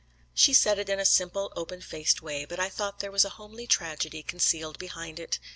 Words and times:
She 0.33 0.55
said 0.55 0.79
it 0.79 0.89
in 0.89 0.99
a 0.99 1.05
simple, 1.05 1.53
open 1.55 1.79
faced 1.79 2.23
way, 2.23 2.43
but 2.43 2.59
I 2.59 2.69
thought 2.69 3.01
there 3.01 3.11
was 3.11 3.23
a 3.23 3.29
homely 3.37 3.67
tragedy 3.67 4.23
concealed 4.23 4.79
behind 4.79 5.19
it. 5.19 5.37